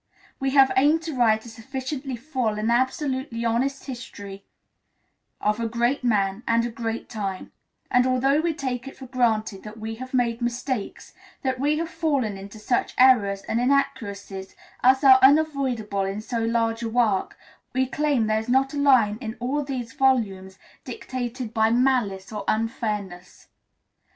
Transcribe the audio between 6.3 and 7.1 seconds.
and a great